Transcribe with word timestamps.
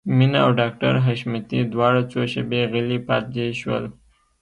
مينه 0.17 0.37
او 0.45 0.51
ډاکټر 0.59 0.93
حشمتي 1.05 1.59
دواړه 1.73 2.01
څو 2.11 2.19
شېبې 2.31 2.61
غلي 2.71 2.99
پاتې 3.07 3.45
شول. 3.59 3.85